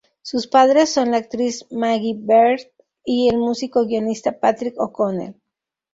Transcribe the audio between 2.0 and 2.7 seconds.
Baird